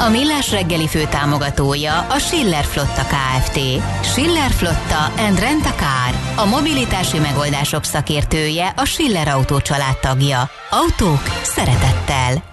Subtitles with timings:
[0.00, 3.58] A Millás reggeli fő támogatója a Schiller Flotta KFT.
[4.02, 6.36] Schiller Flotta and Rent a Car.
[6.36, 9.60] A mobilitási megoldások szakértője a Schiller Autó
[10.00, 10.50] tagja.
[10.70, 12.44] Autók szeretettel.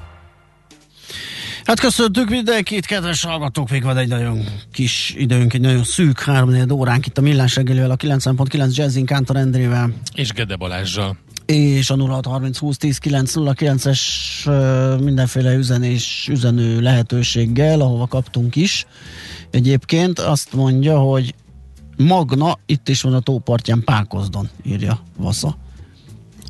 [1.66, 6.72] Hát köszöntük mindenkit, kedves hallgatók, még van egy nagyon kis időnk, egy nagyon szűk 3
[6.72, 9.90] óránk itt a Millás reggelivel, a 9.9 Jazzin Kántor Endrével.
[10.14, 14.48] És Gede Balázsjal és a 0630 20 10 9 es
[15.00, 18.86] mindenféle üzenés, üzenő lehetőséggel, ahova kaptunk is.
[19.52, 21.36] Egyébként azt mondja, hogy
[21.98, 25.58] Magna, itt is van a tópartján Pákozdon, írja Vasza.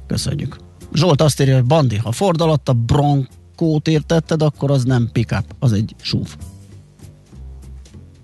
[0.08, 0.58] Köszönjük.
[0.94, 5.56] Zsolt azt írja, hogy Bandi, ha Ford alatt a Broncót értetted, akkor az nem pickup,
[5.59, 6.36] az egy SUV.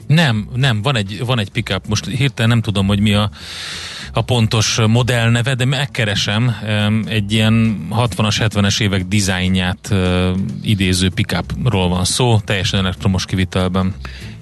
[0.07, 3.31] Nem, nem, van egy, van egy pickup, most hirtelen nem tudom, hogy mi a
[4.13, 6.55] a pontos modellneve, de megkeresem
[7.05, 9.93] egy ilyen 60-as, 70-es évek dizájnját
[10.61, 13.93] idéző pickupról van szó, teljesen elektromos kivitelben.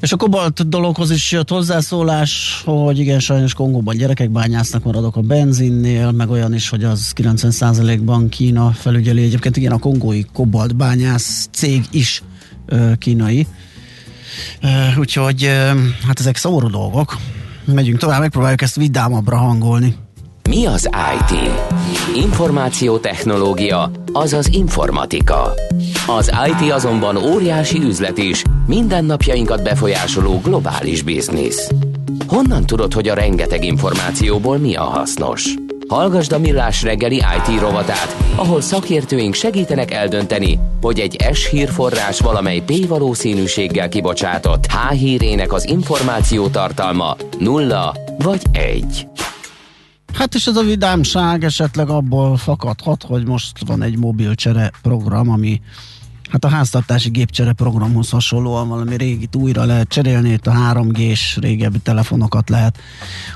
[0.02, 5.22] És a kobalt dologhoz is jött hozzászólás, hogy igen, sajnos Kongóban gyerekek bányásznak, maradok a
[5.22, 9.24] benzinnél, meg olyan is, hogy az 90%-ban Kína felügyeli.
[9.24, 12.24] Egyébként igen, a kongói kobalt bányász cég is
[12.98, 13.48] kínai.
[14.98, 15.52] Úgyhogy
[16.08, 17.18] hát ezek szóró dolgok.
[17.66, 19.96] Megyünk tovább, megpróbáljuk ezt vidámabbra hangolni.
[20.50, 21.40] Mi az IT?
[22.16, 25.54] Információtechnológia, azaz informatika.
[26.08, 31.72] Az IT azonban óriási üzlet is, mindennapjainkat befolyásoló globális biznisz.
[32.28, 35.54] Honnan tudod, hogy a rengeteg információból mi a hasznos?
[35.90, 42.60] Hallgasd a Millás reggeli IT rovatát, ahol szakértőink segítenek eldönteni, hogy egy S hírforrás valamely
[42.60, 49.08] P valószínűséggel kibocsátott H hírének az információ tartalma nulla vagy egy.
[50.14, 55.62] Hát és ez a vidámság esetleg abból fakadhat, hogy most van egy mobilcsere program, ami
[56.32, 61.80] Hát a háztartási gépcsere programhoz hasonlóan valami régit újra lehet cserélni, itt a 3G-s régebbi
[61.80, 62.78] telefonokat lehet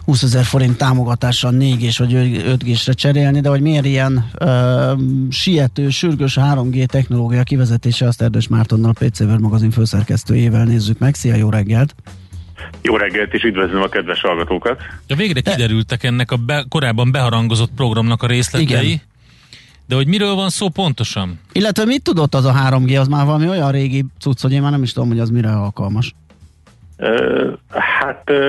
[0.05, 4.93] 20 ezer forint támogatással 4G-s vagy 5G-sre cserélni, de hogy miért ilyen ö,
[5.29, 11.15] siető, sürgős 3G technológia kivezetése, azt Erdős Mártonnal, PC World magazin főszerkesztőjével nézzük meg.
[11.15, 11.95] Szia, jó reggelt!
[12.81, 14.81] Jó reggelt, és üdvözlöm a kedves hallgatókat!
[15.07, 18.87] Ja, végre kiderültek ennek a be, korábban beharangozott programnak a részletei.
[18.87, 19.01] Igen.
[19.93, 21.39] De hogy miről van szó pontosan?
[21.51, 24.71] Illetve mit tudott az a 3G, az már valami olyan régi cucc, hogy én már
[24.71, 26.13] nem is tudom, hogy az mire alkalmas.
[26.97, 28.47] Uh, hát uh,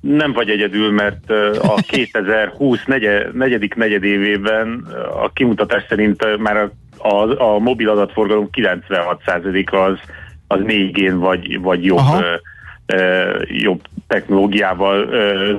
[0.00, 1.30] nem vagy egyedül, mert
[1.62, 4.86] a 2020 negye, negyedik negyedévében
[5.22, 6.70] a kimutatás szerint már a,
[7.08, 9.98] a, a mobil adatforgalom 96%-a az,
[10.46, 15.08] az 4G-n vagy, vagy jobb uh, jobb technológiával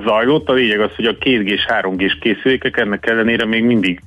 [0.04, 0.48] zajlott.
[0.48, 4.00] A lényeg az, hogy a 2G-s, 3G-s készülékek ennek ellenére még mindig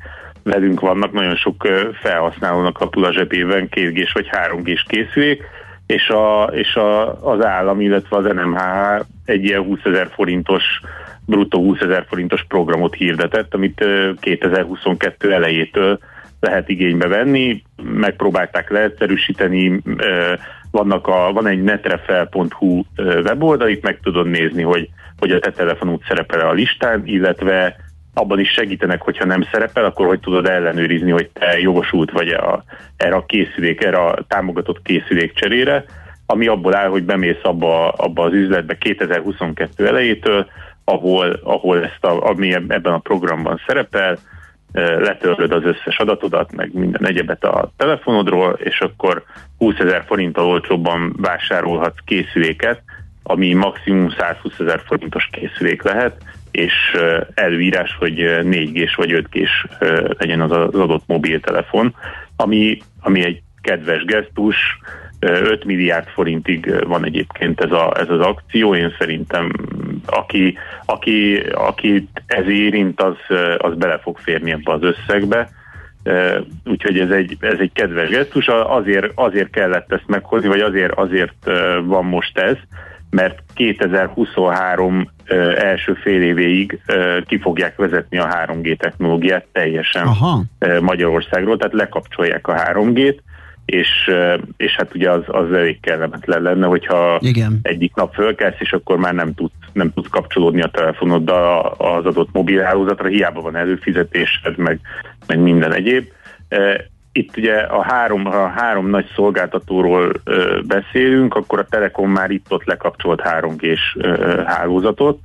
[0.44, 1.68] velünk vannak, nagyon sok
[2.02, 5.44] felhasználónak a a zsebében 2 vagy 3 g készülék,
[5.88, 10.64] és, a, és a, az állam, illetve az NMHH egy ilyen 20 ezer forintos,
[11.26, 13.86] bruttó 20 ezer forintos programot hirdetett, amit
[14.20, 16.00] 2022 elejétől
[16.40, 19.82] lehet igénybe venni, megpróbálták leegyszerűsíteni,
[20.72, 24.90] vannak a, van egy netrefel.hu weboldal, itt meg tudod nézni, hogy,
[25.20, 27.76] hogy a te telefonút szerepel a listán, illetve
[28.14, 32.64] abban is segítenek, hogyha nem szerepel, akkor hogy tudod ellenőrizni, hogy te jogosult vagy a,
[32.98, 35.86] erre a készülék, erre a támogatott készülék cserére,
[36.26, 40.48] ami abból áll, hogy bemész abba, abba az üzletbe 2022 elejétől,
[40.84, 44.18] ahol, ahol ezt a, ami ebben a programban szerepel,
[44.74, 49.24] letörlöd az összes adatodat, meg minden egyebet a telefonodról, és akkor
[49.58, 52.82] 20 ezer forinttal olcsóbban vásárolhatsz készüléket,
[53.24, 56.18] ami maximum 120 ezer forintos készülék lehet,
[56.54, 56.74] és
[57.34, 59.66] előírás, hogy 4G-s vagy 5G-s
[60.18, 61.96] legyen az az adott mobiltelefon,
[62.36, 64.56] ami, ami egy kedves gesztus,
[65.20, 69.52] 5 milliárd forintig van egyébként ez, a, ez az akció, én szerintem
[70.06, 73.16] aki, aki, aki ez érint, az,
[73.58, 75.50] az bele fog férni ebbe az összegbe,
[76.66, 81.50] úgyhogy ez egy, ez egy kedves gesztus, azért, azért kellett ezt meghozni, vagy azért, azért
[81.84, 82.58] van most ez,
[83.14, 85.10] mert 2023
[85.56, 86.80] első fél évéig
[87.28, 90.44] ki fogják vezetni a 3G technológiát teljesen Aha.
[90.82, 93.18] Magyarországról, tehát lekapcsolják a 3G-t,
[93.66, 93.90] és,
[94.58, 97.60] és hát ugye az, az elég kellemetlen lenne, hogyha Igen.
[97.62, 102.30] egyik nap fölkelsz, és akkor már nem tudsz, nem tudsz kapcsolódni a telefonoddal az adott
[102.32, 104.80] mobilhálózatra, hiába van előfizetésed, meg,
[105.28, 106.08] meg minden egyéb.
[107.16, 112.64] Itt ugye a három, a három nagy szolgáltatóról ö, beszélünk, akkor a Telekom már itt-ott
[112.64, 113.98] lekapcsolt 3G-s
[114.46, 115.20] hálózatot,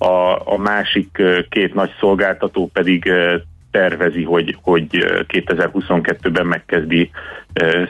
[0.00, 3.12] a, a másik két nagy szolgáltató pedig
[3.70, 4.86] tervezi, hogy, hogy
[5.28, 7.10] 2022-ben megkezdi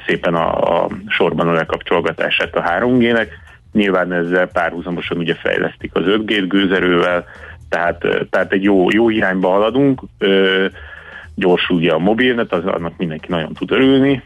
[0.07, 3.29] szépen a, a sorban a lekapcsolgatását a 3G-nek.
[3.73, 7.25] Nyilván ezzel párhuzamosan ugye fejlesztik az 5G gőzerővel,
[7.69, 10.01] tehát, tehát egy jó, jó irányba haladunk.
[11.41, 14.23] Gyorsul ugye a mobilnet, az, annak mindenki nagyon tud örülni,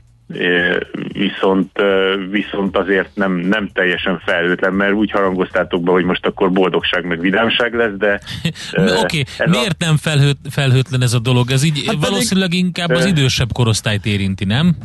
[1.13, 1.71] viszont,
[2.31, 7.21] viszont azért nem, nem teljesen felhőtlen, mert úgy harangoztátok be, hogy most akkor boldogság meg
[7.21, 8.21] vidámság lesz, de...
[9.03, 9.49] Oké, okay.
[9.49, 9.85] miért a...
[9.85, 11.51] nem felhőt, felhőtlen ez a dolog?
[11.51, 14.77] Ez így hát valószínűleg pedig, inkább az idősebb korosztályt érinti, nem?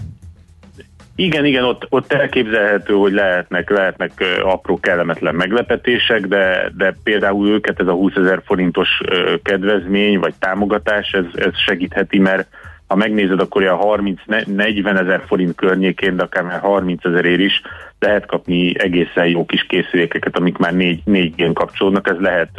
[1.20, 4.12] Igen, igen, ott, ott elképzelhető, hogy lehetnek, lehetnek
[4.44, 9.02] apró kellemetlen meglepetések, de, de például őket ez a 20 ezer forintos
[9.44, 12.48] kedvezmény vagy támogatás, ez, ez segítheti, mert
[12.90, 17.62] ha megnézed, akkor a 30-40 ezer forint környékén, de akár már 30 ezerért is
[18.00, 22.50] lehet kapni egészen jó kis készülékeket, amik már 4, 4 g kapcsolódnak, ez lehet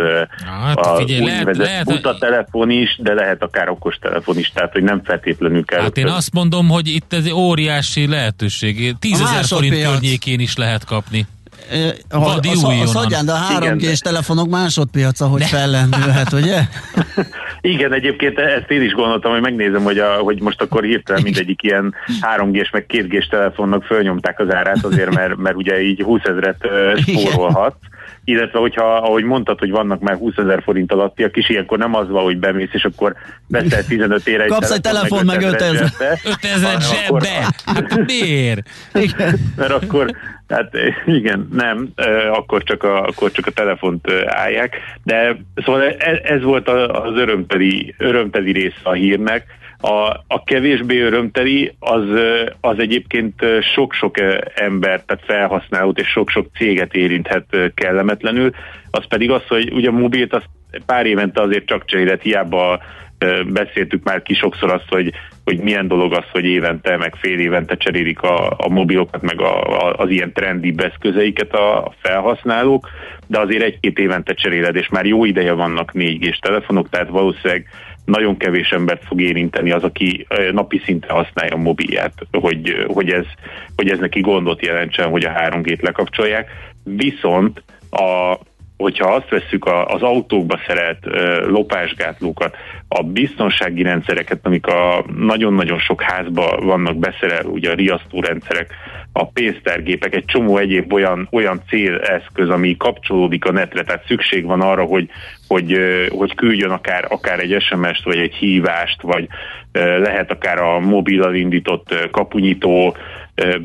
[0.64, 4.82] hát, a figyelj, lehet, buta telefon is, de lehet akár okos telefon is, tehát hogy
[4.82, 5.80] nem feltétlenül kell.
[5.80, 8.94] Hát én azt mondom, hogy itt ez óriási lehetőség.
[8.98, 11.26] 10 ezer forint környékén is lehet kapni.
[12.08, 16.60] A, a, a, a szadján, de a 3G-s telefonok másodpiaca, hogy fellendülhet, ugye?
[17.60, 21.62] Igen, egyébként ezt én is gondoltam, hogy megnézem, hogy, a, hogy most akkor hirtelen mindegyik
[21.62, 21.94] ilyen
[22.36, 26.68] 3G-s meg 2G-s telefonnak fölnyomták az árát azért, mert, mert ugye így 20 ezeret
[27.00, 27.76] spórolhat
[28.24, 32.08] illetve hogyha, ahogy mondtad, hogy vannak már 20 ezer forint alattiak is, ilyenkor nem az
[32.08, 33.14] van, hogy bemész, és akkor
[33.48, 35.92] veszel 15 ére egy Kapsz egy telefon, meg 5 ezer.
[36.24, 37.54] 5 ezer zsebbe!
[37.66, 38.68] Hát miért?
[39.56, 40.10] Mert akkor,
[40.50, 40.76] hát
[41.06, 41.88] igen, nem,
[42.32, 47.94] akkor csak a, akkor csak a telefont állják, de szóval ez, ez volt az örömteli,
[47.98, 52.04] örömteli része a hírnek, a, a kevésbé örömteli az,
[52.60, 53.44] az egyébként
[53.74, 54.20] sok-sok
[54.54, 58.50] ember, tehát felhasználót és sok-sok céget érinthet kellemetlenül.
[58.90, 60.42] Az pedig az, hogy ugye a mobilt az
[60.86, 62.82] pár évente azért csak cserélet, hiába
[63.46, 65.12] beszéltük már ki sokszor azt, hogy,
[65.44, 69.62] hogy milyen dolog az, hogy évente, meg fél évente cserélik a, a mobilokat, meg a,
[69.62, 72.88] a, az ilyen trendi eszközeiket a, felhasználók,
[73.26, 77.66] de azért egy-két évente cseréled, és már jó ideje vannak 4G-s telefonok, tehát valószínűleg
[78.04, 83.24] nagyon kevés embert fog érinteni az, aki napi szinten használja a mobilját, hogy, hogy, ez,
[83.76, 86.48] hogy ez neki gondot jelentsen, hogy a 3G-t lekapcsolják.
[86.84, 88.38] Viszont a,
[88.80, 90.98] hogyha azt vesszük az autókba szerelt
[91.46, 92.56] lopásgátlókat,
[92.88, 98.74] a biztonsági rendszereket, amik a nagyon-nagyon sok házba vannak beszerelve, ugye a riasztórendszerek,
[99.12, 104.60] a pénztárgépek, egy csomó egyéb olyan, olyan céleszköz, ami kapcsolódik a netre, tehát szükség van
[104.60, 105.08] arra, hogy,
[105.48, 105.78] hogy,
[106.08, 109.28] hogy küldjön akár, akár egy SMS-t, vagy egy hívást, vagy
[109.72, 112.96] lehet akár a mobilal indított kapunyító,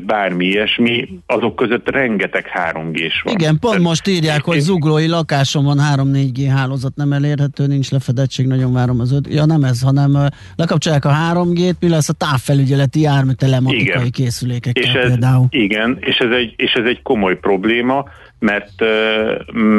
[0.06, 3.34] bármi ilyesmi, azok között rengeteg 3G-s van.
[3.34, 8.72] Igen, pont most írják, hogy zuglói lakásom van 3-4G hálózat nem elérhető, nincs lefedettség, nagyon
[8.72, 9.26] várom az öt.
[9.28, 10.16] Ja nem ez, hanem
[10.56, 15.46] lekapcsolják a 3G-t, mi lesz a távfelügyeleti jármű telematikai készülékekkel és ez, például.
[15.50, 18.04] Igen, és ez, egy, és ez egy komoly probléma,
[18.38, 18.80] mert,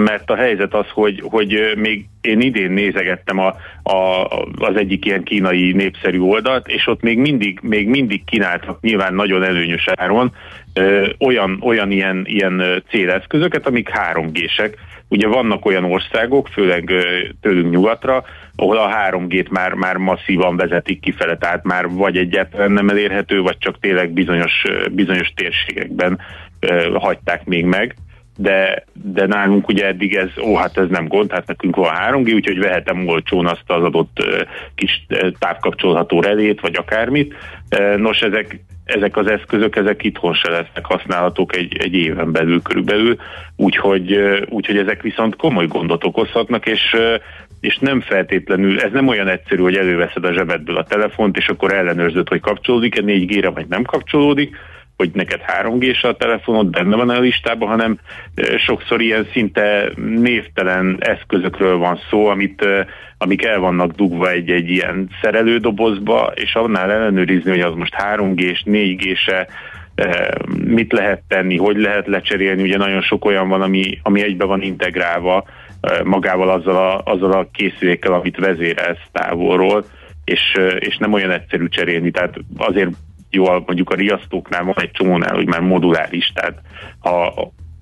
[0.03, 3.55] mert a helyzet az, hogy, hogy még én idén nézegettem a,
[3.91, 9.13] a, az egyik ilyen kínai népszerű oldalt, és ott még mindig, még mindig kínáltak nyilván
[9.13, 10.31] nagyon előnyös áron
[11.19, 14.73] olyan, olyan ilyen, ilyen céleszközöket, amik 3G-sek.
[15.09, 16.91] Ugye vannak olyan országok, főleg
[17.41, 18.23] tőlünk nyugatra,
[18.55, 23.57] ahol a 3G-t már, már masszívan vezetik kifele, tehát már vagy egyáltalán nem elérhető, vagy
[23.57, 26.19] csak tényleg bizonyos, bizonyos térségekben
[26.93, 27.95] hagyták még meg
[28.37, 32.33] de, de nálunk ugye eddig ez, ó, hát ez nem gond, hát nekünk van 3G,
[32.33, 34.23] úgyhogy vehetem olcsón azt az adott
[34.75, 35.05] kis
[35.39, 37.33] távkapcsolható relét, vagy akármit.
[37.97, 43.15] Nos, ezek, ezek az eszközök, ezek itthon se lesznek használhatók egy, egy éven belül körülbelül,
[43.55, 46.95] úgyhogy, úgyhogy ezek viszont komoly gondot okozhatnak, és
[47.59, 51.73] és nem feltétlenül, ez nem olyan egyszerű, hogy előveszed a zsebedből a telefont, és akkor
[51.73, 54.55] ellenőrzöd, hogy kapcsolódik-e 4G-re, vagy nem kapcsolódik,
[54.97, 57.99] hogy neked 3 g a telefonod benne van a listában, hanem
[58.57, 62.65] sokszor ilyen szinte névtelen eszközökről van szó, amit,
[63.17, 69.47] amik el vannak dugva egy-egy ilyen szerelődobozba, és annál ellenőrizni, hogy az most 3G-s, 4G-se,
[70.65, 74.61] mit lehet tenni, hogy lehet lecserélni, ugye nagyon sok olyan van, ami, ami egybe van
[74.61, 75.45] integrálva
[76.03, 79.85] magával azzal a, azzal a készülékkel, amit vezérelsz távolról,
[80.23, 82.91] és, és nem olyan egyszerű cserélni, tehát azért
[83.29, 86.61] jó, mondjuk a riasztóknál van egy csomónál, hogy már moduláris, tehát
[86.99, 87.33] ha,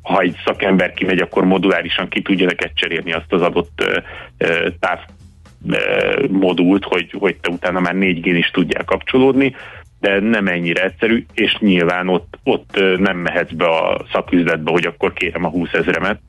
[0.01, 3.83] ha egy szakember kimegy, akkor modulárisan ki tudja neked cserélni azt az adott
[4.79, 4.99] táv
[6.29, 9.55] modult, hogy, hogy te utána már 4G is tudjál kapcsolódni,
[10.05, 15.13] de nem ennyire egyszerű, és nyilván ott, ott nem mehetsz be a szaküzletbe, hogy akkor
[15.13, 16.19] kérem a 20 ezremet,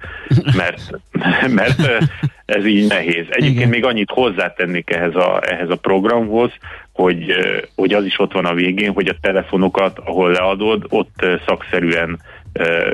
[0.56, 0.90] mert,
[1.61, 2.06] mert
[2.45, 3.26] ez így nehéz.
[3.28, 3.68] Egyébként Igen.
[3.68, 6.50] még annyit hozzátennék ehhez a, ehhez a programhoz,
[6.92, 7.35] hogy,
[7.75, 12.18] hogy az is ott van a végén, hogy a telefonokat, ahol leadod, ott szakszerűen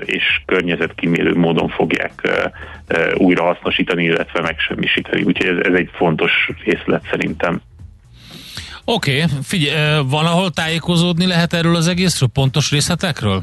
[0.04, 2.28] és környezetkímélő módon fogják
[3.14, 5.22] újra hasznosítani, illetve megsemmisíteni.
[5.22, 7.60] Úgyhogy ez, ez egy fontos részlet szerintem.
[8.84, 13.42] Oké, okay, figyelj, valahol tájékozódni lehet erről az egészről, pontos részletekről?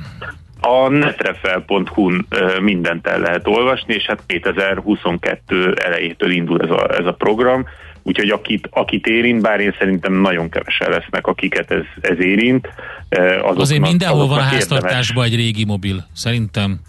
[0.61, 2.25] A netrefel.hu-n
[2.61, 7.65] mindent el lehet olvasni, és hát 2022 elejétől indul ez a, ez a program,
[8.03, 12.69] úgyhogy akit, akit érint, bár én szerintem nagyon kevesen lesznek, akiket ez, ez érint.
[13.09, 16.79] Azoknak, Azért mindenhol van a háztartásban egy régi mobil, szerintem.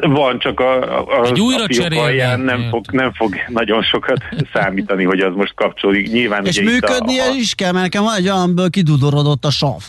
[0.00, 5.04] Van, csak a, a, Egy újra a fiók nem fog, nem fog nagyon sokat számítani,
[5.04, 6.12] hogy az most kapcsolódik.
[6.12, 7.34] Nyilván És működnie a, a...
[7.34, 9.82] is kell, mert nekem van egy olyanből kidudorodott a sav.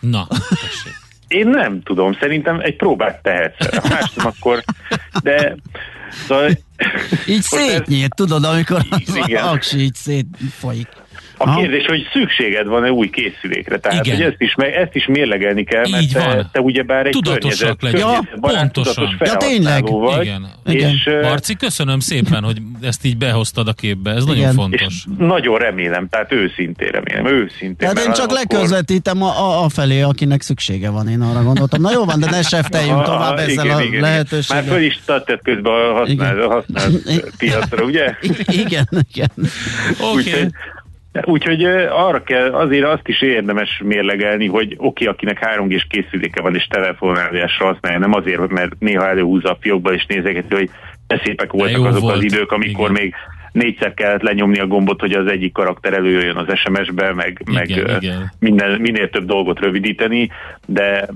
[0.00, 0.26] Na,
[1.28, 3.88] Én nem tudom, szerintem egy próbát tehetsz.
[3.88, 4.64] Más nem akkor,
[5.22, 5.56] de
[6.26, 6.50] szóval,
[7.26, 8.26] így szétnyílt, ez...
[8.26, 9.44] tudod, amikor az igen.
[9.44, 10.88] aksi így szétfolyik.
[11.42, 13.78] A kérdés, hogy szükséged van-e új készülékre.
[13.78, 14.16] Tehát, Igen.
[14.16, 18.08] hogy ezt is, ezt is mérlegelni kell, mert Így te, te ugyebár egy Tudatosak környezet,
[18.08, 19.16] ja, pontosan.
[19.18, 19.84] Ja, tényleg.
[19.88, 20.46] Vagy, Igen.
[20.64, 21.20] És, Igen.
[21.22, 24.10] Marci, köszönöm szépen, hogy ezt így behoztad a képbe.
[24.10, 24.36] Ez Igen.
[24.36, 24.80] nagyon fontos.
[24.80, 27.88] És nagyon remélem, tehát őszintén remélem, őszintén.
[27.88, 31.80] Hát én csak leközvetítem a, a, a felé, akinek szüksége van, én arra gondoltam.
[31.80, 34.62] Na jó van, de ne sefteljünk tovább a, ezzel igen, a igen, lehetőséggel.
[34.62, 37.04] Már föl is tetted közben a használt, használt
[37.38, 38.14] piacra, ugye?
[38.46, 39.30] Igen, igen.
[40.12, 40.30] Oké.
[40.30, 40.48] Okay.
[41.24, 46.54] Úgyhogy arra kell, azért azt is érdemes mérlegelni, hogy oké, akinek 3 g készüléke van
[46.54, 50.70] és telefonálásra használja, nem azért, mert néha előhúzza a fiókba és nézegeti, hogy
[51.06, 52.16] de szépek voltak azok volt.
[52.16, 53.02] az idők, amikor igen.
[53.02, 53.14] még
[53.52, 58.02] négyszer kellett lenyomni a gombot, hogy az egyik karakter előjöjjön az SMS-be, meg, igen, meg
[58.02, 58.32] igen.
[58.38, 60.30] Minden, minél több dolgot rövidíteni,
[60.66, 61.08] de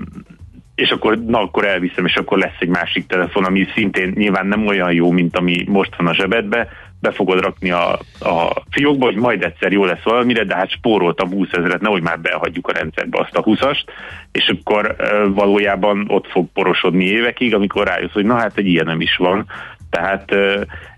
[0.75, 4.67] és akkor, na, akkor elviszem, és akkor lesz egy másik telefon, ami szintén nyilván nem
[4.67, 6.67] olyan jó, mint ami most van a zsebedbe,
[7.01, 11.29] be fogod rakni a, a fiókba, hogy majd egyszer jó lesz valamire, de hát spóroltam
[11.29, 13.83] 20 ezeret, nehogy már behagyjuk a rendszerbe azt a 20-ast,
[14.31, 18.85] és akkor e, valójában ott fog porosodni évekig, amikor rájössz, hogy na hát egy ilyen
[18.85, 19.45] nem is van,
[19.89, 20.31] tehát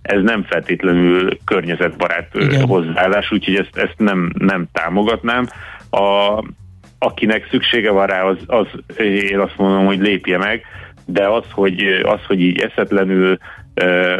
[0.01, 2.67] ez nem feltétlenül környezetbarát Igen.
[2.67, 5.47] hozzáállás, úgyhogy ezt, ezt nem, nem támogatnám.
[5.89, 6.43] A,
[6.99, 8.67] akinek szüksége van rá, az, az
[8.99, 10.61] én azt mondom, hogy lépje meg,
[11.05, 13.37] de az, hogy, az, hogy így eszetlenül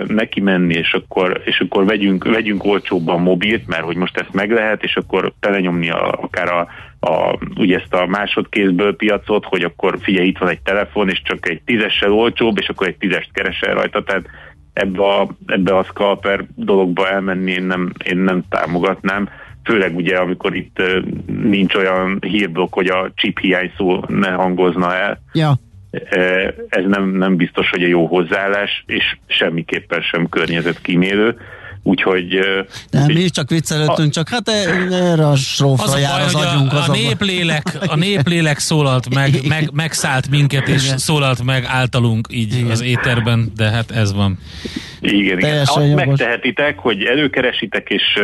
[0.08, 4.52] neki menni, és akkor, és akkor vegyünk, vegyünk olcsóbban mobilt, mert hogy most ezt meg
[4.52, 6.68] lehet, és akkor telenyomni a, akár a,
[7.00, 11.50] a, ugye ezt a másodkézből piacot, hogy akkor figyelj, itt van egy telefon, és csak
[11.50, 14.26] egy tízessel olcsóbb, és akkor egy tízest keresel rajta, tehát
[14.74, 19.30] ebbe a, ebbe a scalper dologba elmenni én nem, én nem támogatnám,
[19.68, 20.82] főleg ugye, amikor itt
[21.26, 25.22] nincs olyan hírblokk, hogy a chip hiány szó ne hangozna el.
[25.34, 25.60] Ja
[26.70, 31.38] ez nem, nem biztos, hogy a jó hozzáállás, és semmiképpen sem környezetkímélő.
[31.84, 32.40] Úgyhogy...
[32.92, 34.50] De mi is csak viccelődtünk, a, csak hát
[34.92, 36.74] erre a srófra az jár az agyunk.
[36.74, 40.98] A, a, néplélek, a néplélek szólalt meg, meg, megszállt minket, és igen.
[40.98, 42.70] szólalt meg általunk így igen.
[42.70, 44.38] az éterben, de hát ez van.
[45.00, 45.60] Igen, igen.
[45.60, 48.20] Azt megtehetitek, hogy előkeresitek, és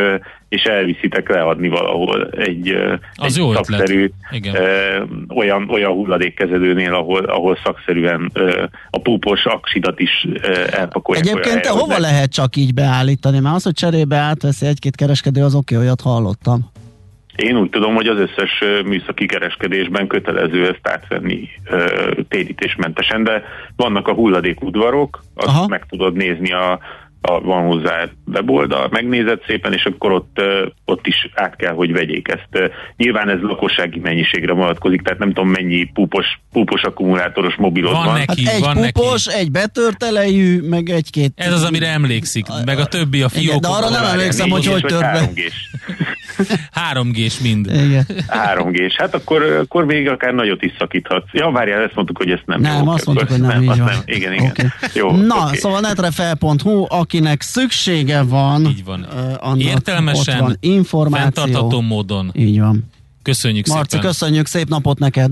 [0.54, 2.76] és elviszitek leadni valahol egy,
[3.16, 4.56] az egy jó szakszerű Igen.
[4.56, 5.04] Ö,
[5.36, 11.26] olyan, olyan hulladékkezelőnél, ahol, ahol szakszerűen ö, a púpos aksidat is ö, elpakolják.
[11.26, 13.40] Egyébként te hova lehet csak így beállítani?
[13.40, 16.72] Mert az, hogy cserébe átveszi egy-két kereskedő, az oké, okay, olyat hallottam.
[17.36, 21.50] Én úgy tudom, hogy az összes műszaki kereskedésben kötelező ezt átvenni
[22.28, 23.44] térítésmentesen, de
[23.76, 25.68] vannak a hulladékudvarok, azt Aha.
[25.68, 26.80] meg tudod nézni a,
[27.26, 30.42] a, van hozzá weboldal, megnézed szépen, és akkor ott,
[30.86, 32.72] ott is át kell, hogy vegyék ezt.
[32.98, 38.06] Nyilván ez lakossági mennyiségre vonatkozik, tehát nem tudom mennyi púpos, púpos akkumulátoros mobilod van.
[38.06, 38.14] van.
[38.14, 39.40] Neki, hát egy van pupos, neki.
[39.40, 41.32] egy betört elejű, meg egy-két...
[41.36, 43.62] Ez az, amire emlékszik, meg a többi a fiók.
[43.62, 45.30] De arra nem emlékszem, hogy hogy tört be.
[46.94, 47.66] 3G-s mind.
[47.66, 48.06] Igen.
[48.28, 48.96] 3G-s.
[48.98, 51.28] Hát akkor, akkor még akár nagyot is szakíthatsz.
[51.32, 53.68] Ja, várjál, ezt mondtuk, hogy ezt nem Nem, jó, azt mondtuk, hogy nem, nem, így
[53.68, 53.78] van.
[53.78, 54.02] Nem.
[54.06, 54.50] Igen, igen.
[54.50, 54.66] Okay.
[54.94, 55.58] Jó, Na, okay.
[55.58, 59.08] szóval netrefel.hu, akinek szüksége van, így van.
[59.14, 61.24] Uh, annak Értelmesen, van információ.
[61.24, 62.32] fenntartató módon.
[62.34, 62.84] Így van.
[63.22, 64.06] Köszönjük Marci, szépen.
[64.06, 65.32] köszönjük, szép napot neked.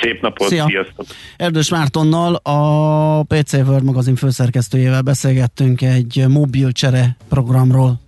[0.00, 0.66] Szép napot, Szia.
[0.68, 1.06] sziasztok!
[1.36, 8.00] Erdős Mártonnal, a PC World magazin főszerkesztőjével beszélgettünk egy mobil csere programról.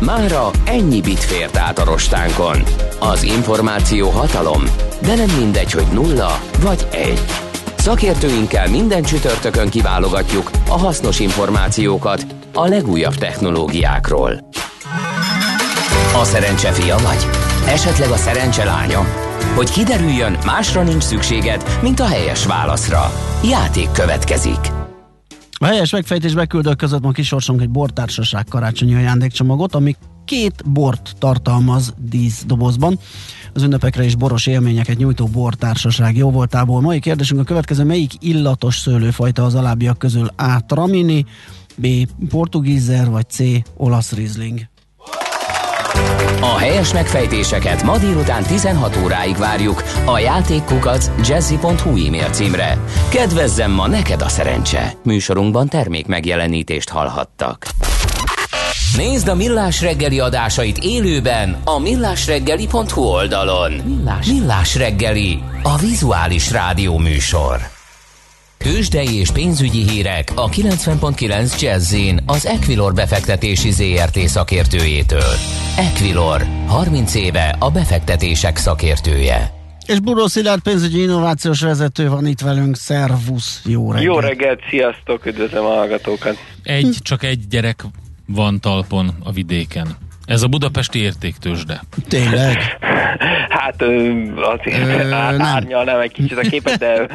[0.00, 2.62] Mára ennyi bit fért át a rostánkon.
[3.00, 4.62] Az információ hatalom,
[5.02, 7.20] de nem mindegy, hogy nulla vagy egy.
[7.86, 14.48] Szakértőinkkel minden csütörtökön kiválogatjuk a hasznos információkat a legújabb technológiákról.
[16.14, 17.26] A szerencse fia vagy?
[17.68, 19.00] Esetleg a szerencse lánya?
[19.54, 23.12] Hogy kiderüljön, másra nincs szükséged, mint a helyes válaszra.
[23.44, 24.60] Játék következik.
[25.58, 31.94] A helyes megfejtés beküldők között ma kisorsunk egy bortársaság karácsonyi ajándékcsomagot, ami két bort tartalmaz
[31.98, 32.98] díszdobozban.
[33.52, 36.80] Az ünnepekre is boros élményeket nyújtó bortársaság jó voltából.
[36.80, 40.64] Mai kérdésünk a következő, melyik illatos szőlőfajta az alábbiak közül A.
[40.66, 41.24] Tramini,
[41.74, 41.86] B.
[42.28, 43.38] Portugízer vagy C.
[43.76, 44.60] Olasz Riesling?
[46.40, 52.78] A helyes megfejtéseket ma délután 16 óráig várjuk a játékkukac jazzy.hu e-mail címre.
[53.10, 54.92] Kedvezzem ma neked a szerencse!
[55.04, 57.66] Műsorunkban termék megjelenítést hallhattak.
[58.94, 63.72] Nézd a Millás reggeli adásait élőben a millásreggeli.hu oldalon.
[63.72, 67.60] Millás, Millás reggeli, a vizuális rádió műsor.
[68.58, 71.94] Tőzsdei és pénzügyi hírek a 90.9 jazz
[72.26, 75.34] az Equilor befektetési ZRT szakértőjétől.
[75.76, 79.52] Equilor, 30 éve a befektetések szakértője.
[79.86, 82.76] És Buró Szilárd pénzügyi innovációs vezető van itt velünk.
[82.76, 84.14] Szervusz, jó reggelt!
[84.14, 86.36] Jó reggelt, sziasztok, üdvözlöm a hallgatókat!
[86.62, 87.84] Egy, csak egy gyerek
[88.26, 89.86] van talpon a vidéken.
[90.24, 91.80] Ez a budapesti értéktősde.
[92.08, 92.56] Tényleg?
[93.48, 97.06] Hát azért Ö, árnyalnám egy kicsit a képet, de,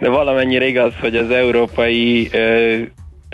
[0.00, 2.30] de valamennyire igaz, hogy az európai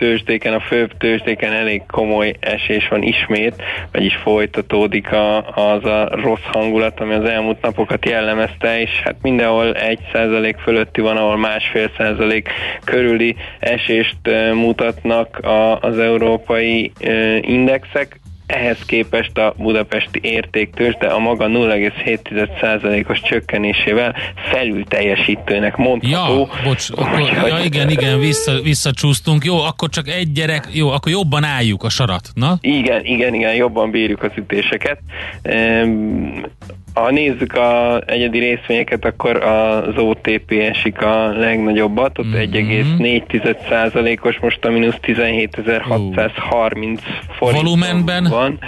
[0.01, 6.45] tőzsdéken, a főbb tőzsdéken elég komoly esés van ismét, vagyis folytatódik a, az a rossz
[6.53, 11.91] hangulat, ami az elmúlt napokat jellemezte, és hát mindenhol egy százalék fölötti van, ahol másfél
[11.97, 12.49] százalék
[12.85, 14.17] körüli esést
[14.53, 16.93] mutatnak a, az európai
[17.41, 24.15] indexek ehhez képest a budapesti értéktős, de a maga 0,7%-os csökkenésével
[24.51, 26.39] felül teljesítőnek mondható.
[26.39, 29.45] Ja, bocs, akkor, ja igen, igen, vissza, visszacsúsztunk.
[29.45, 32.59] Jó, akkor csak egy gyerek, jó, akkor jobban álljuk a sarat, na?
[32.61, 34.99] Igen, igen, igen, jobban bírjuk az ütéseket.
[36.95, 42.51] Ha nézzük a egyedi részvényeket, akkor az OTP esik a legnagyobbat, ott mm-hmm.
[42.99, 46.99] 1,4%-os, most a mínusz 17.630
[47.39, 48.27] forint Volumenben?
[48.31, 48.59] van.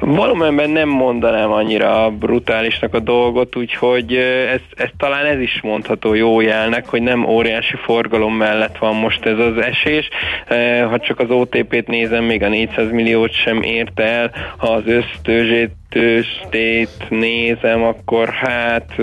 [0.00, 4.14] Volumenben nem mondanám annyira brutálisnak a dolgot, úgyhogy
[4.52, 9.24] ez, ez talán ez is mondható jó jelnek, hogy nem óriási forgalom mellett van most
[9.24, 10.08] ez az esés.
[10.88, 15.70] Ha csak az OTP-t nézem, még a 400 milliót sem érte el, ha az össztőzsét
[15.88, 18.94] tőzsdét nézem, akkor hát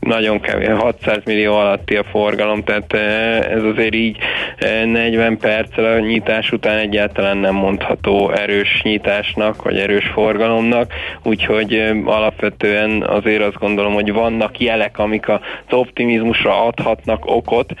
[0.00, 2.92] nagyon kevés, 600 millió alatti a forgalom, tehát
[3.46, 4.18] ez azért így
[4.84, 13.02] 40 perccel a nyitás után egyáltalán nem mondható erős nyitásnak, vagy erős forgalomnak, úgyhogy alapvetően
[13.02, 15.40] azért azt gondolom, hogy vannak jelek, amik az
[15.70, 17.72] optimizmusra adhatnak okot,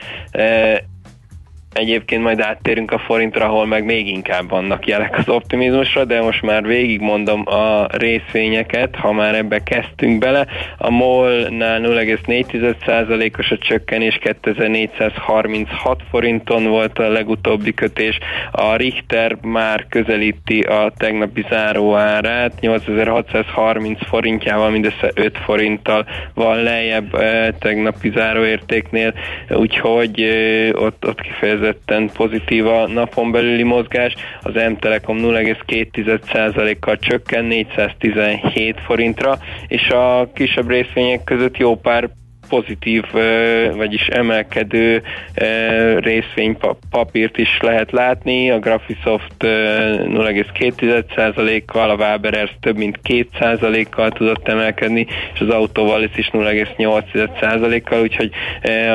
[1.72, 6.42] Egyébként majd áttérünk a forintra, ahol meg még inkább vannak jelek az optimizmusra, de most
[6.42, 10.46] már végigmondom a részvényeket, ha már ebbe kezdtünk bele.
[10.76, 18.18] A MOL-nál 0,4%-os a csökkenés, 2436 forinton volt a legutóbbi kötés.
[18.50, 27.48] A Richter már közelíti a tegnapi záróárát, 8630 forintjával, mindössze 5 forinttal van lejjebb eh,
[27.58, 29.14] tegnapi záróértéknél,
[29.48, 37.44] úgyhogy eh, ott, ott kifejezetten kifejezetten pozitív a napon belüli mozgás, az M-Telekom 0,2%-kal csökken
[37.44, 42.10] 417 forintra, és a kisebb részvények között jó pár
[42.50, 43.04] pozitív,
[43.76, 45.02] vagyis emelkedő
[45.98, 48.50] részvénypapírt is lehet látni.
[48.50, 58.00] A Graphisoft 0,2%-kal, a Waberers több mint 2%-kal tudott emelkedni, és az Autovalis is 0,8%-kal,
[58.00, 58.30] úgyhogy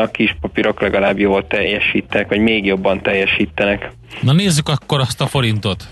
[0.02, 3.91] a kis papírok legalább jól teljesítenek, vagy még jobban teljesítenek.
[4.21, 5.88] Na nézzük akkor azt a forintot.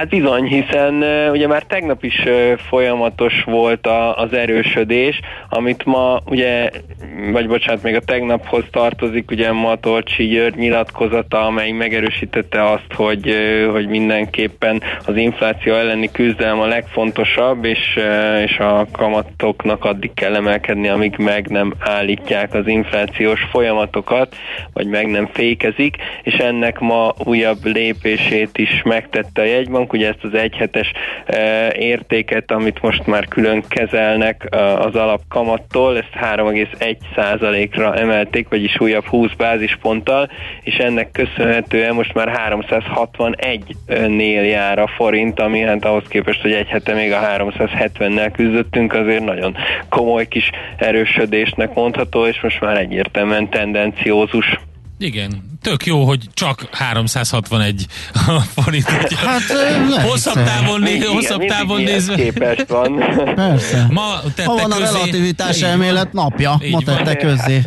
[0.00, 0.94] Hát bizony, hiszen
[1.30, 2.22] ugye már tegnap is
[2.68, 6.70] folyamatos volt a, az erősödés, amit ma ugye,
[7.32, 13.34] vagy bocsánat, még a tegnaphoz tartozik ugye Matolcsi György nyilatkozata, amely megerősítette azt, hogy,
[13.72, 17.98] hogy mindenképpen az infláció elleni küzdelem a legfontosabb, és,
[18.44, 24.36] és a kamatoknak addig kell emelkedni, amíg meg nem állítják az inflációs folyamatokat,
[24.72, 30.24] vagy meg nem fékezik, és ennek ma újabb lépését is megtette a jegybank, ugye ezt
[30.24, 30.92] az egyhetes
[31.72, 40.30] értéket, amit most már külön kezelnek az alapkamattól, ezt 3,1%-ra emelték, vagyis újabb 20 bázisponttal,
[40.62, 46.68] és ennek köszönhetően most már 361-nél jár a forint, ami hát ahhoz képest, hogy egy
[46.68, 49.56] hete még a 370-nel küzdöttünk, azért nagyon
[49.88, 54.58] komoly kis erősödésnek mondható, és most már egyértelműen tendenciózus.
[55.02, 57.86] Igen, tök jó, hogy csak 361
[58.54, 58.84] forint.
[59.10, 59.42] Hát,
[60.02, 62.14] hosszabb távon, né, hosszabb távon nézve.
[62.14, 62.98] képest van.
[63.34, 63.86] Persze.
[63.90, 64.82] Ma tette ha van közé.
[64.82, 67.62] a relativitás elmélet napja, Így ma tette közé.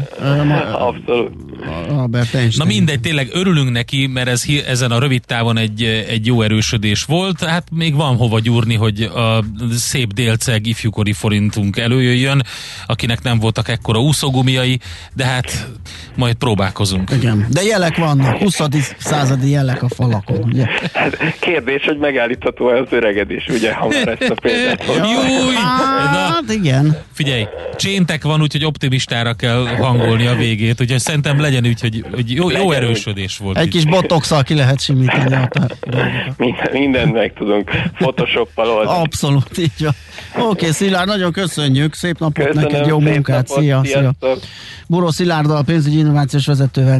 [0.74, 1.44] Abszolút.
[1.90, 6.42] Albert Na mindegy, tényleg örülünk neki, mert ez ezen a rövid távon egy, egy jó
[6.42, 7.44] erősödés volt.
[7.44, 9.44] Hát még van hova gyúrni, hogy a
[9.76, 12.44] szép délceg ifjúkori forintunk előjöjjön,
[12.86, 14.80] akinek nem voltak ekkora úszógumiai,
[15.14, 15.70] de hát
[16.16, 17.12] majd próbálkozunk.
[17.24, 18.60] Igen, de jelek vannak, 20.
[18.98, 20.66] századi jelek a falakon, ugye?
[20.94, 25.56] Hát kérdés, hogy megállítható az öregedés, ugye, ha már ezt a példát Júj!
[25.56, 26.98] Hát igen.
[27.14, 32.32] Figyelj, cséntek van, úgyhogy optimistára kell hangolni a végét, úgyhogy szerintem legyen úgy, hogy, hogy
[32.32, 33.58] jó, jó erősödés volt.
[33.58, 35.50] Egy kis botoxal ki lehet simítani a
[36.38, 39.00] Minden, mindent meg tudunk Photoshoppal oldani.
[39.00, 39.94] Abszolút, így van.
[40.36, 44.14] Oké, okay, Szilárd, nagyon köszönjük, szép napot Köszönöm, neked, jó munkát, napot, szia, szia.
[44.88, 47.00] Buró Szilárddal, pénzügyi innovációs vezetővel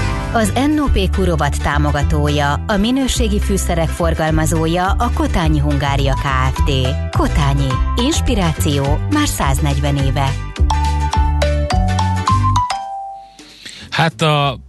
[0.33, 6.71] Az NOP Kurovat támogatója, a minőségi fűszerek forgalmazója a Kotányi Hungária Kft.
[7.17, 7.67] Kotányi.
[7.95, 10.29] Inspiráció már 140 éve.
[13.89, 14.59] Hát a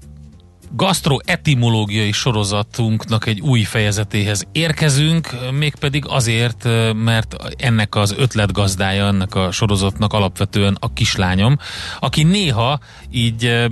[0.77, 10.13] gastroetimológiai sorozatunknak egy új fejezetéhez érkezünk, mégpedig azért, mert ennek az ötletgazdája, ennek a sorozatnak
[10.13, 11.59] alapvetően a kislányom,
[12.01, 12.79] aki néha
[13.11, 13.69] így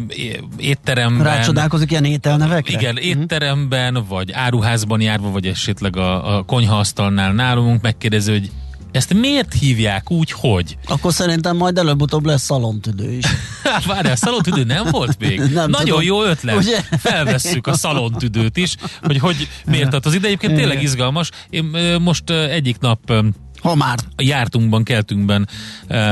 [0.56, 1.26] étteremben...
[1.26, 2.78] Rácsodálkozik ilyen ételnevekre?
[2.78, 3.04] Igen, mhm.
[3.04, 8.50] étteremben, vagy áruházban járva, vagy esetleg a, a konyhaasztalnál nálunk megkérdezi, hogy
[8.92, 10.76] ezt miért hívják úgy, hogy?
[10.86, 13.24] Akkor szerintem majd előbb-utóbb lesz szalontüdő is.
[13.86, 15.40] Várjál, szalontüdő nem volt még?
[15.60, 16.02] Nem Nagyon tudom.
[16.02, 16.56] jó ötlet.
[16.56, 16.80] Ugye?
[16.98, 20.26] Felvesszük a szalontüdőt is, hogy, hogy miért tart az ide.
[20.26, 21.30] Egyébként tényleg izgalmas.
[21.50, 21.64] Én
[22.00, 23.12] most egyik nap
[23.60, 23.98] ha már.
[24.16, 25.48] A jártunkban, keltünkben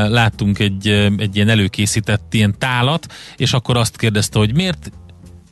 [0.09, 4.91] láttunk egy, egy ilyen előkészített ilyen tálat, és akkor azt kérdezte, hogy miért,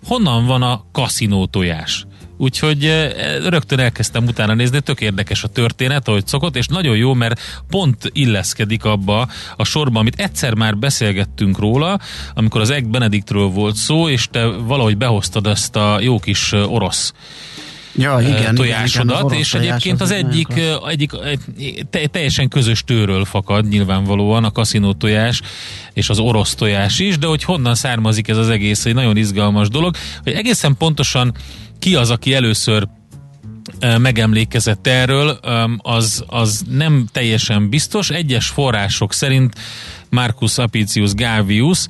[0.05, 2.06] honnan van a kaszinó tojás?
[2.37, 3.13] Úgyhogy eh,
[3.49, 8.11] rögtön elkezdtem utána nézni, tök érdekes a történet, ahogy szokott, és nagyon jó, mert pont
[8.13, 11.99] illeszkedik abba a sorba, amit egyszer már beszélgettünk róla,
[12.35, 16.73] amikor az Egg Benediktről volt szó, és te valahogy behoztad ezt a jó kis eh,
[16.73, 17.13] orosz
[17.97, 20.49] ja, eh, igen, tojásodat, igen, igen, és egyébként az, az egyik,
[20.89, 25.41] egyik egy, teljesen közös tőről fakad nyilvánvalóan a kaszinó tojás
[25.93, 29.69] és az orosz tojás is, de hogy honnan származik ez az egész, egy nagyon izgalmas
[29.69, 31.35] dolog, hogy egészen pontosan
[31.79, 32.89] ki az, aki először
[33.99, 35.29] megemlékezett erről,
[35.77, 38.11] az, az nem teljesen biztos.
[38.11, 39.55] Egyes források szerint
[40.11, 41.87] Marcus Apicius Gavius,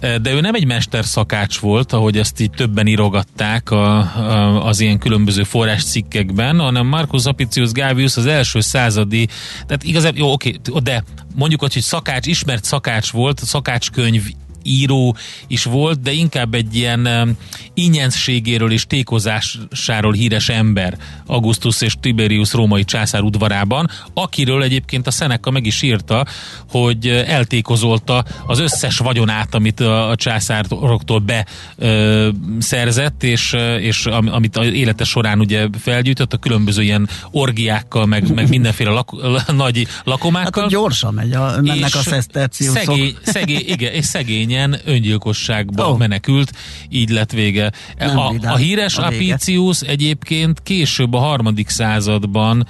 [0.00, 4.98] de ő nem egy mesterszakács volt, ahogy ezt így többen írogatták a, a, az ilyen
[4.98, 9.28] különböző forráscikkekben, hanem Marcus Apicius Gavius az első századi,
[9.66, 14.22] tehát igazából, jó, oké, de mondjuk, hogy szakács, ismert szakács volt, szakácskönyv
[14.68, 17.36] író is volt, de inkább egy ilyen
[17.74, 25.50] ingyenségéről és tékozásáról híres ember Augustus és Tiberius római császár udvarában, akiről egyébként a Seneca
[25.50, 26.26] meg is írta,
[26.70, 31.22] hogy eltékozolta az összes vagyonát, amit a, császároktól
[31.76, 38.48] beszerzett, és, és amit a élete során ugye felgyűjtött, a különböző ilyen orgiákkal, meg, meg
[38.48, 39.12] mindenféle lak,
[39.52, 40.62] nagy lakomákkal.
[40.62, 42.82] Hát gyorsan megy a, mennek a szeszterciuszok.
[42.82, 45.98] Szegény, szegény, igen, és szegény könnyen öngyilkosságba oh.
[45.98, 46.52] menekült,
[46.88, 47.72] így lett vége.
[47.98, 52.66] a, a híres a Apicius egyébként később a harmadik században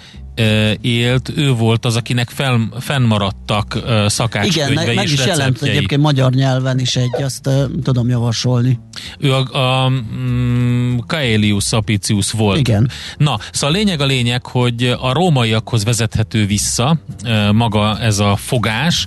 [0.81, 6.33] élt, ő volt az, akinek fel, fennmaradtak szakácskönyvei Igen, meg, meg is jelent egyébként magyar
[6.33, 8.79] nyelven is egy, azt uh, tudom javasolni.
[9.19, 12.59] Ő a, a um, Caelius Apicius volt.
[12.59, 12.91] Igen.
[13.17, 18.37] Na, szóval a lényeg a lényeg, hogy a rómaiakhoz vezethető vissza uh, maga ez a
[18.37, 19.07] fogás,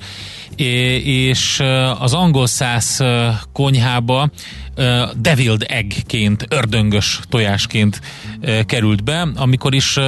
[1.03, 1.63] és
[1.99, 2.99] az angol száz
[3.53, 4.29] konyhába
[5.15, 8.01] deviled eggként, ördöngös tojásként
[8.65, 9.99] került be, amikor is,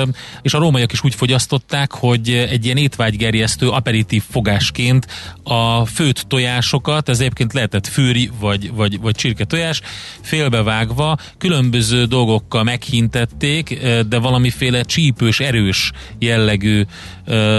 [0.42, 5.08] és a rómaiak is úgy fogyasztották, hogy egy ilyen étvágygerjesztő aperitív fogásként
[5.44, 9.82] a főtt tojásokat, ez egyébként lehetett fűri vagy, vagy, vagy csirke tojás,
[10.22, 16.86] félbevágva, különböző dolgokkal meghintették, de valamiféle csípős, erős jellegű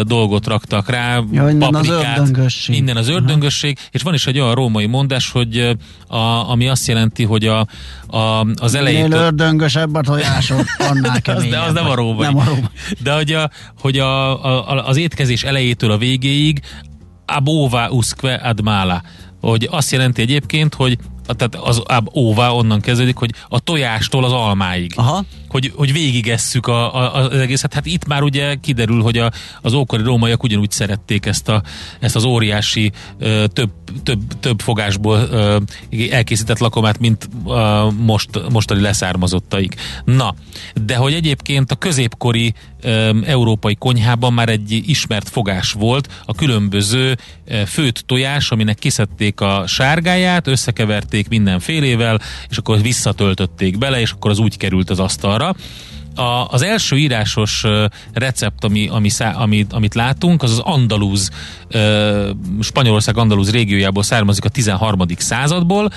[0.02, 2.76] dolgot raktak rá, ja, innen paprikát, az ördöngösség.
[2.76, 6.16] innen az ördöngösség, és van is egy olyan római mondás, hogy a,
[6.50, 7.66] ami azt jelenti, hogy a,
[8.06, 9.02] a, az elején...
[9.02, 12.26] Minél ördöngösebb a tojások, annál az, de az nem a római.
[12.26, 12.68] Nem a római.
[13.02, 16.60] De hogy, a, hogy a, a, az étkezés elejétől a végéig
[17.26, 19.02] abova usque ad mala,
[19.40, 21.82] hogy azt jelenti egyébként, hogy tehát az
[22.14, 24.92] óvá onnan kezdődik, hogy a tojástól az almáig.
[24.96, 25.24] Aha.
[25.48, 27.74] Hogy, hogy végigesszük a, a, az egészet.
[27.74, 29.30] Hát itt már ugye kiderül, hogy a,
[29.62, 31.62] az ókori rómaiak ugyanúgy szerették ezt, a,
[32.00, 33.70] ezt az óriási ö, több,
[34.02, 35.56] több, több fogásból ö,
[36.10, 39.74] elkészített lakomát, mint ö, most, mostani leszármazottaik.
[40.04, 40.34] Na,
[40.84, 42.54] de hogy egyébként a középkori
[43.24, 47.16] európai konyhában már egy ismert fogás volt, a különböző
[47.66, 54.38] főtt tojás, aminek kiszedték a sárgáját, összekeverték mindenfélével, és akkor visszatöltötték bele, és akkor az
[54.38, 55.54] úgy került az asztalra.
[56.14, 57.64] A, az első írásos
[58.12, 61.30] recept, ami, ami amit, amit látunk, az az andalúz,
[62.60, 65.00] Spanyolország andalúz régiójából származik a 13.
[65.18, 65.90] századból.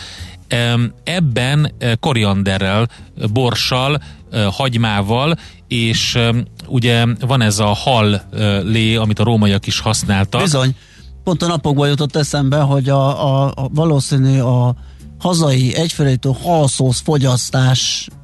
[1.03, 2.87] Ebben korianderrel,
[3.33, 4.01] borssal,
[4.51, 5.35] hagymával,
[5.67, 6.17] és
[6.67, 8.21] ugye van ez a hal
[8.63, 10.41] lé, amit a rómaiak is használtak.
[10.41, 10.75] Bizony.
[11.23, 14.75] Pont a napokban jutott eszembe, hogy a, a, a valószínű a
[15.19, 17.01] hazai egyfelétől halszósz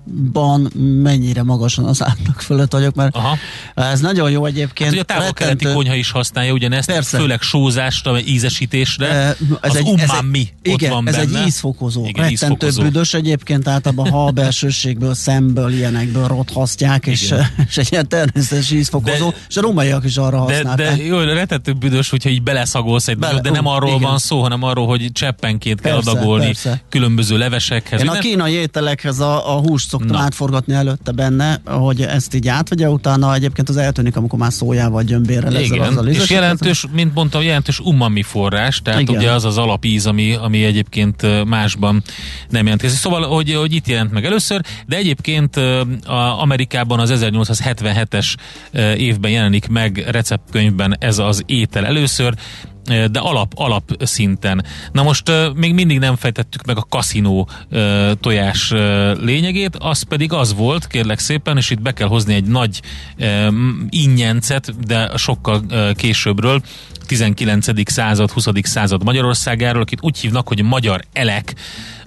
[0.06, 0.72] fogyasztásban
[1.04, 3.38] mennyire magasan az átlag fölött vagyok, mert Aha.
[3.76, 4.90] ez nagyon jó egyébként.
[4.90, 7.18] Hát ugye a távol-keleti Rettentő- konyha is használja ugyanezt, Persze.
[7.18, 9.08] főleg sózásra, ízesítésre.
[9.10, 11.40] Eh, az egy, umami egy, ott igen, van ez benne.
[11.42, 12.06] egy ízfokozó.
[12.06, 12.82] Igen, Rettentő ízfokozó.
[12.82, 17.34] büdös egyébként általában hal belsőségből, szemből, ilyenekből rothasztják, és,
[17.68, 20.98] és egy ilyen természetes ízfokozó, De- és a rómaiak is arra De, használták.
[20.98, 24.02] de jó, retető büdös, hogyha így beleszagolsz egy Bele- de nem arról igen.
[24.02, 26.82] van szó, hanem arról, hogy cseppenként kell Persze, adagolni persze.
[26.90, 28.02] különböző levesekhez.
[28.02, 30.24] Én a kínai ételekhez a, a húst szoktam Na.
[30.24, 35.56] átforgatni előtte benne, hogy ezt így átvegye, utána egyébként az eltűnik, amikor már szójával, gyömbérrel,
[35.56, 39.16] ezzel Igen, azzal és jelentős, mint mondtam, jelentős umami forrás, tehát Igen.
[39.16, 42.04] Ugye az az alapíz, ami, ami egyébként másban
[42.50, 42.98] nem jelentkezik.
[42.98, 45.56] Szóval, hogy, hogy itt jelent meg először, de egyébként
[46.06, 48.36] a Amerikában az 1877-es
[48.72, 52.34] ö, évben jelenik meg receptkönyvben ez az étel először,
[52.86, 54.66] de alap, alap szinten.
[54.92, 57.50] Na most még mindig nem fejtettük meg a kaszinó
[58.20, 58.70] tojás
[59.22, 62.82] lényegét, az pedig az volt, kérlek szépen, és itt be kell hozni egy nagy
[63.18, 63.48] ö,
[63.90, 65.64] ingyencet, de sokkal
[65.96, 66.62] későbbről,
[67.08, 67.92] 19.
[67.92, 68.48] század, 20.
[68.62, 71.56] század Magyarországáról, akit úgy hívnak, hogy Magyar Elek,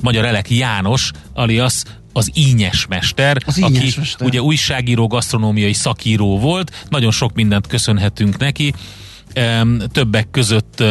[0.00, 4.26] Magyar Elek János, alias az ínyes mester, Az ínyes aki mester.
[4.26, 8.74] ugye újságíró, gasztronómiai szakíró volt, nagyon sok mindent köszönhetünk neki,
[9.92, 10.82] többek között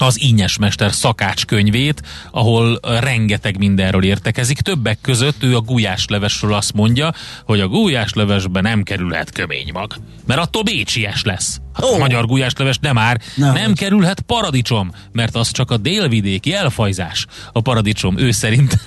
[0.00, 4.60] az Ínyes Mester szakácskönyvét, ahol rengeteg mindenről értekezik.
[4.60, 7.12] Többek között ő a gulyáslevesről azt mondja,
[7.44, 9.94] hogy a gulyáslevesbe nem kerülhet kömény mag,
[10.26, 11.60] mert attól bécsies lesz.
[11.82, 11.94] Ó.
[11.94, 13.20] a magyar gulyásleves nem már.
[13.36, 13.52] Nem.
[13.54, 17.26] Nem kerülhet paradicsom, mert az csak a délvidéki elfajzás.
[17.52, 18.78] A paradicsom ő szerint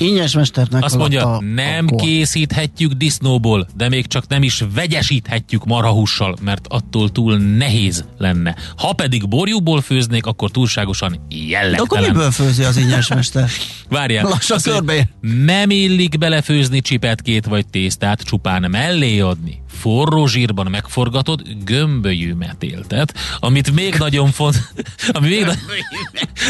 [0.00, 5.64] Ínyes mesternek azt mondja, a- nem a készíthetjük disznóból, de még csak nem is vegyesíthetjük
[5.64, 8.56] marhahússal, mert attól túl nehéz lenne.
[8.76, 12.10] Ha pedig borjúból főznék, akkor túlságosan De akkor jellegtelen.
[12.10, 13.48] miből főzi az ínyes mester?
[13.88, 14.24] Várjál.
[14.28, 15.08] Lassan körbe.
[15.44, 19.60] Nem illik belefőzni csipetkét vagy tésztát, csupán mellé adni.
[19.78, 24.72] Forró zsírban megforgatott gömbölyű metéltet, amit még nagyon font,
[25.12, 25.54] ami még, na-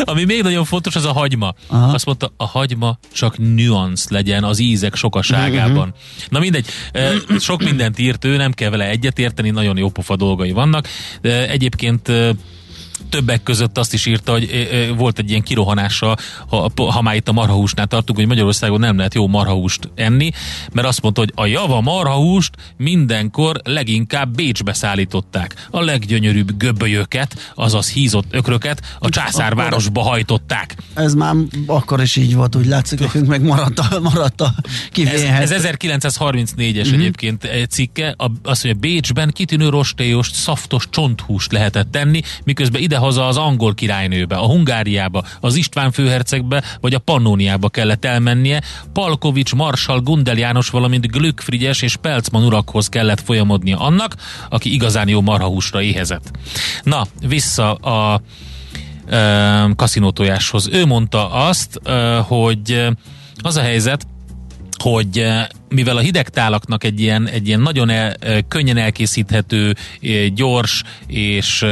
[0.04, 1.54] ami még nagyon fontos, az a hagyma.
[1.66, 1.92] Aha.
[1.92, 5.94] Azt mondta, a hagyma csak nüansz legyen az ízek sokaságában.
[6.28, 6.66] Na mindegy,
[7.38, 10.88] sok mindent írt ő, nem kell vele egyetérteni, nagyon jó pofa dolgai vannak.
[11.20, 12.12] De egyébként
[13.08, 16.16] többek között azt is írta, hogy volt egy ilyen kirohanása,
[16.48, 20.30] ha, ha már itt a marhahúsnál tartunk, hogy Magyarországon nem lehet jó marhahúst enni,
[20.72, 25.66] mert azt mondta, hogy a java marhahúst mindenkor leginkább Bécsbe szállították.
[25.70, 30.76] A leggyönyörűbb göbbölyöket, azaz hízott ökröket a császárvárosba hajtották.
[30.94, 31.34] Ez már
[31.66, 35.50] akkor is így volt, úgy látszik, nekünk meg maradt a, maradt a Ez, kivéhez.
[35.50, 36.92] ez 1934-es uh-huh.
[36.92, 43.26] egyébként egy cikke, a, azt mondja, Bécsben kitűnő rostélyos, szaftos csonthúst lehetett tenni, miközben idehaza
[43.26, 50.00] az angol királynőbe, a Hungáriába, az István főhercegbe, vagy a Pannóniába kellett elmennie, Palkovics, Marsal,
[50.00, 54.14] Gundel János, valamint Glück Frigyes és Pelcman urakhoz kellett folyamodnia annak,
[54.48, 56.30] aki igazán jó marhahúsra éhezett.
[56.82, 58.20] Na, vissza a
[59.76, 60.68] kaszinótojáshoz.
[60.72, 61.80] Ő mondta azt,
[62.22, 62.86] hogy
[63.42, 64.06] az a helyzet,
[64.82, 65.26] hogy
[65.68, 68.16] mivel a hidegtálaknak egy ilyen, egy ilyen nagyon el,
[68.48, 69.74] könnyen elkészíthető,
[70.34, 71.64] gyors és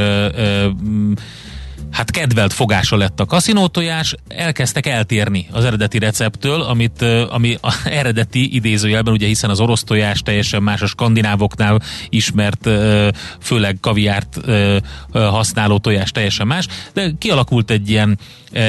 [1.96, 8.54] hát kedvelt fogása lett a kaszinótojás, elkezdtek eltérni az eredeti receptől, amit, ami a eredeti
[8.54, 12.68] idézőjelben, ugye hiszen az orosz tojás teljesen más a skandinávoknál ismert,
[13.40, 14.40] főleg kaviárt
[15.12, 18.18] használó tojás teljesen más, de kialakult egy ilyen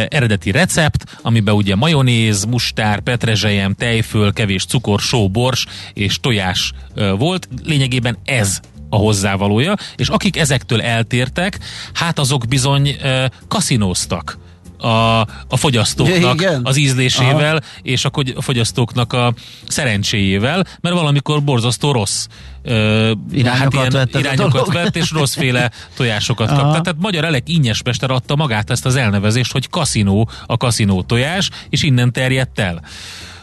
[0.10, 6.74] eredeti recept, amiben ugye majonéz, mustár, petrezselyem, tejföl, kevés cukor, só, bors és tojás
[7.18, 7.50] volt.
[7.63, 11.60] Lényegében ez a hozzávalója, és akik ezektől eltértek,
[11.93, 14.38] hát azok bizony uh, kaszinóztak
[14.78, 16.62] a, a fogyasztóknak Igen.
[16.63, 17.65] az ízlésével, Aha.
[17.82, 19.34] és a, a fogyasztóknak a
[19.67, 22.26] szerencséjével, mert valamikor borzasztó rossz
[22.63, 26.82] uh, irányokat, hát vett, irányokat vett, és rosszféle tojásokat kapta.
[26.82, 27.43] Tehát, Magyar Elek
[27.86, 32.82] Mester adta magát ezt az elnevezést, hogy kaszinó a kaszinó tojás, és innen terjedt el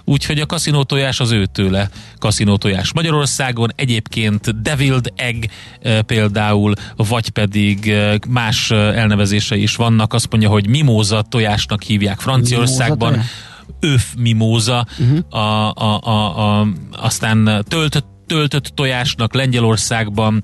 [0.05, 1.89] úgyhogy a kaszinó tojás az őtőle
[2.19, 3.73] kaszinó tojás Magyarországon.
[3.77, 5.45] Egyébként Deviled Egg
[5.83, 10.13] e, például, vagy pedig e, más e, elnevezése is vannak.
[10.13, 13.23] Azt mondja, hogy mimóza tojásnak hívják Franciaországban.
[13.81, 15.19] Öf mimóza, uh-huh.
[15.29, 20.43] a, a, a, a, aztán töltött töltött tojásnak Lengyelországban,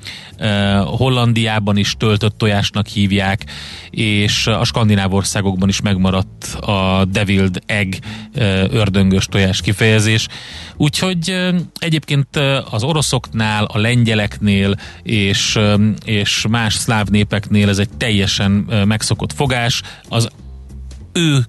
[0.84, 3.44] Hollandiában is töltött tojásnak hívják,
[3.90, 7.94] és a skandináv országokban is megmaradt a deviled egg
[8.70, 10.26] ördöngös tojás kifejezés.
[10.76, 12.36] Úgyhogy egyébként
[12.70, 15.58] az oroszoknál, a lengyeleknél és,
[16.04, 18.50] és más szláv népeknél ez egy teljesen
[18.84, 19.82] megszokott fogás.
[20.08, 20.28] Az
[21.12, 21.46] ő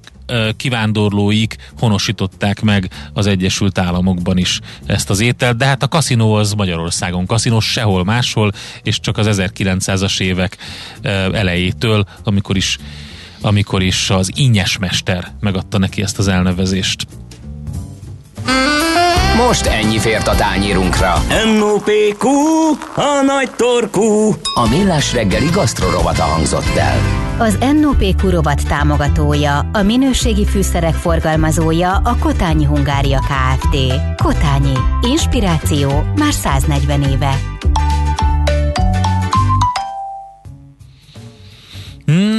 [0.58, 6.54] kivándorlóik honosították meg az Egyesült Államokban is ezt az ételt, de hát a kaszinó az
[6.54, 8.52] Magyarországon kaszinó sehol máshol,
[8.84, 10.58] és csak az 1900-as évek
[11.32, 12.78] elejétől, amikor is
[13.44, 17.08] amikor is az ínyes mester megadta neki ezt az elnevezést.
[19.36, 21.14] Most ennyi fért a tányírunkra.
[21.58, 22.28] M.O.P.Q.
[22.96, 24.36] A nagy torkú.
[24.54, 27.00] A millás reggeli gasztrorovata hangzott el.
[27.38, 33.78] Az NOPQ rovat támogatója, a minőségi fűszerek forgalmazója a Kotányi Hungária Kft.
[34.24, 34.74] Kotányi.
[35.02, 37.51] Inspiráció már 140 éve.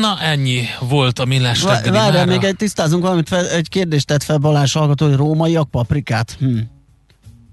[0.03, 1.91] Na ennyi volt a millás reggeli.
[1.91, 6.37] Várjál, még egy tisztázunk valamit, fel, egy kérdést tett fel Balázs hallgató, hogy rómaiak paprikát.
[6.39, 6.59] Hm.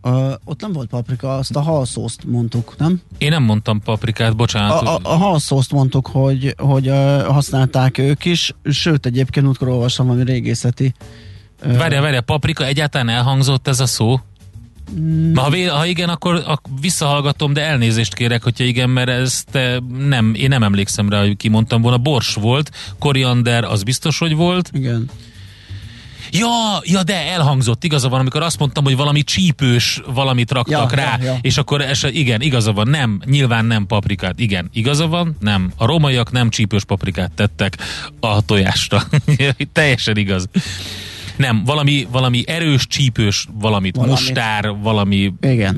[0.02, 3.02] Uh, ott nem volt paprika, azt a halszószt mondtuk, nem?
[3.18, 4.82] Én nem mondtam paprikát, bocsánat.
[4.82, 10.08] A, a, a halszószt mondtuk, hogy, hogy uh, használták ők is, sőt egyébként útkor olvasom
[10.08, 10.94] valami régészeti.
[11.64, 14.20] Várja, várja, paprika egyáltalán elhangzott ez a szó?
[15.00, 15.36] Mm.
[15.36, 19.60] Ha, ha igen, akkor, akkor visszahallgatom, de elnézést kérek, hogyha igen, mert ezt
[20.08, 21.98] nem, én nem emlékszem rá, hogy kimondtam volna.
[21.98, 24.70] Bors volt, koriander, az biztos, hogy volt.
[24.74, 25.10] Igen.
[26.32, 30.98] Ja, ja, de elhangzott, igaza van, amikor azt mondtam, hogy valami csípős valamit raktak ja,
[30.98, 31.38] rá, ja, ja.
[31.42, 35.86] és akkor es, igen, igaza van, nem, nyilván nem paprikát, igen, igaza van, nem, a
[35.86, 37.78] rómaiak nem csípős paprikát tettek
[38.20, 39.04] a tojásra,
[39.74, 40.50] teljesen igaz.
[41.40, 44.12] Nem, valami, valami erős, csípős, valamit, valami.
[44.14, 45.76] mustár, valami Igen.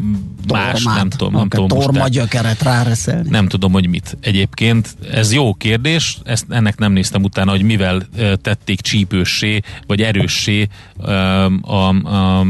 [0.48, 0.98] más, Tormát.
[0.98, 1.34] nem tudom.
[1.34, 3.30] Nem tudom Torma gyökeret ráreszelni.
[3.30, 4.18] Nem tudom, hogy mit.
[4.22, 8.08] Egyébként ez jó kérdés, ezt, ennek nem néztem utána, hogy mivel
[8.42, 12.46] tették csípőssé, vagy erőssé a, a, a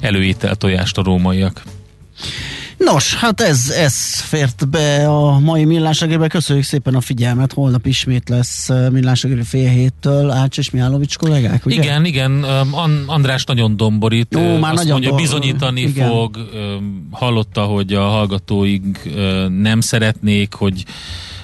[0.00, 1.62] előétel tojást a rómaiak.
[2.76, 6.28] Nos, hát ez, ez fért be a mai millásregébe.
[6.28, 7.52] Köszönjük szépen a figyelmet.
[7.52, 10.30] Holnap ismét lesz millásregébe fél héttől.
[10.30, 11.82] Ács és Miálovics kollégák, ugye?
[11.82, 12.42] Igen, igen.
[13.06, 14.26] András nagyon domborít.
[14.30, 16.08] Jó, már Azt nagyon mondja, do- bizonyítani igen.
[16.08, 16.36] fog.
[17.10, 19.02] Hallotta, hogy a hallgatóink
[19.60, 20.84] nem szeretnék, hogy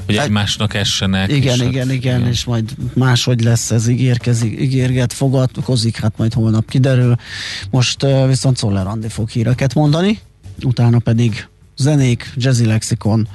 [0.07, 1.31] hogy hát, egymásnak essenek.
[1.31, 6.33] Igen, igen, hát, igen, igen, és majd máshogy lesz ez, ígérkezik, ígérget, fogadkozik, hát majd
[6.33, 7.15] holnap kiderül.
[7.71, 10.19] Most viszont Szoller Andi fog híreket mondani
[10.65, 11.47] utána pedig
[11.77, 13.29] zenék, jazzy lexikon,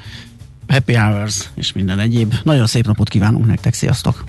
[0.68, 2.34] happy hours és minden egyéb.
[2.44, 4.24] Nagyon szép napot kívánunk nektek, sziasztok!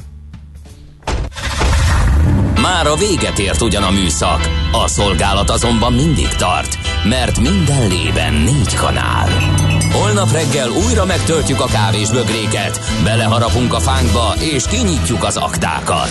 [2.62, 8.34] Már a véget ért ugyan a műszak, a szolgálat azonban mindig tart, mert minden lében
[8.34, 9.28] négy kanál.
[9.92, 16.10] Holnap reggel újra megtöltjük a kávés bögréket, beleharapunk a fánkba és kinyitjuk az aktákat.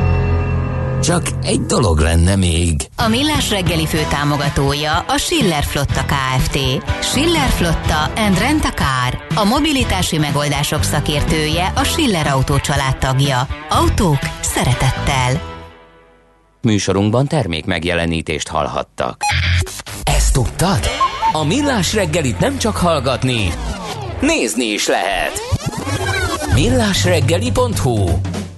[1.01, 2.87] Csak egy dolog lenne még.
[2.95, 6.57] A Millás reggeli fő támogatója a Schiller Flotta KFT.
[7.03, 9.23] Schiller Flotta and Rent a Car.
[9.35, 12.55] A mobilitási megoldások szakértője a Schiller Autó
[12.99, 13.47] tagja.
[13.69, 15.41] Autók szeretettel.
[16.61, 19.21] Műsorunkban termék megjelenítést hallhattak.
[20.03, 20.79] Ezt tudtad?
[21.31, 23.53] A Millás reggelit nem csak hallgatni,
[24.21, 25.41] nézni is lehet.
[26.53, 28.09] Millásreggeli.hu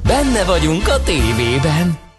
[0.07, 2.02] Benne vagyunk a tévében.